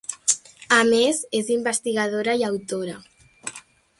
A 0.77 0.79
més, 0.87 1.19
és 1.41 1.51
investigadora 1.57 2.37
i 2.41 2.47
autora. 2.49 2.97